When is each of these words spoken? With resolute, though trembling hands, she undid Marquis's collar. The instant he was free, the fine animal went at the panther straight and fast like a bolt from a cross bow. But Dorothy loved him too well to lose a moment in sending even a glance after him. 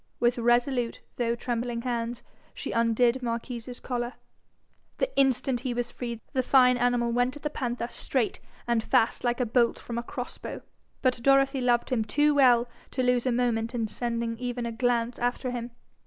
With 0.19 0.39
resolute, 0.39 0.99
though 1.17 1.35
trembling 1.35 1.83
hands, 1.83 2.23
she 2.55 2.71
undid 2.71 3.21
Marquis's 3.21 3.79
collar. 3.79 4.13
The 4.97 5.15
instant 5.15 5.59
he 5.59 5.75
was 5.75 5.91
free, 5.91 6.19
the 6.33 6.41
fine 6.41 6.75
animal 6.79 7.11
went 7.11 7.35
at 7.35 7.43
the 7.43 7.51
panther 7.51 7.87
straight 7.87 8.39
and 8.67 8.83
fast 8.83 9.23
like 9.23 9.39
a 9.39 9.45
bolt 9.45 9.77
from 9.77 9.99
a 9.99 10.01
cross 10.01 10.39
bow. 10.39 10.61
But 11.03 11.21
Dorothy 11.21 11.61
loved 11.61 11.91
him 11.91 12.03
too 12.03 12.33
well 12.33 12.67
to 12.89 13.03
lose 13.03 13.27
a 13.27 13.31
moment 13.31 13.75
in 13.75 13.87
sending 13.87 14.39
even 14.39 14.65
a 14.65 14.71
glance 14.71 15.19
after 15.19 15.51
him. 15.51 15.69